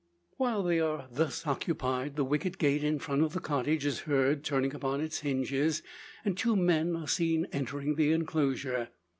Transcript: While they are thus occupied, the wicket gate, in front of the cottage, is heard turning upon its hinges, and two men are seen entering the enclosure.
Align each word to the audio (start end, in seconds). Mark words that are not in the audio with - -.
While 0.37 0.63
they 0.63 0.79
are 0.79 1.07
thus 1.11 1.45
occupied, 1.45 2.15
the 2.15 2.23
wicket 2.23 2.57
gate, 2.57 2.83
in 2.83 2.97
front 2.97 3.21
of 3.21 3.33
the 3.33 3.39
cottage, 3.39 3.85
is 3.85 3.99
heard 4.09 4.43
turning 4.43 4.73
upon 4.73 4.99
its 4.99 5.19
hinges, 5.19 5.83
and 6.25 6.35
two 6.35 6.55
men 6.55 6.95
are 6.95 7.07
seen 7.07 7.45
entering 7.51 7.93
the 7.93 8.11
enclosure. 8.11 8.89